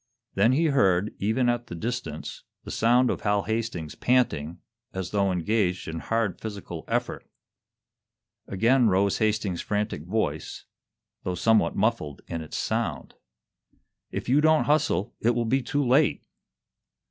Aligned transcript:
Then 0.33 0.53
he 0.53 0.65
heard, 0.65 1.13
even 1.19 1.47
at 1.47 1.67
the 1.67 1.75
distance, 1.75 2.41
the 2.63 2.71
sound 2.71 3.11
of 3.11 3.21
Hal 3.21 3.43
Hastings 3.43 3.93
panting, 3.93 4.57
as 4.93 5.11
though 5.11 5.31
engaged 5.31 5.87
in 5.87 5.99
hard 5.99 6.41
physical 6.41 6.83
effort. 6.87 7.23
Again 8.47 8.87
rose 8.87 9.19
Hastings's 9.19 9.61
frantic 9.61 10.01
voice, 10.07 10.65
though 11.21 11.35
somewhat 11.35 11.75
muffled 11.75 12.23
in 12.27 12.41
its 12.41 12.57
sound. 12.57 13.13
"If 14.09 14.27
you 14.27 14.41
don't 14.41 14.63
hustle, 14.63 15.13
it 15.19 15.35
will 15.35 15.45
be 15.45 15.61
too 15.61 15.85
late!" 15.87 16.23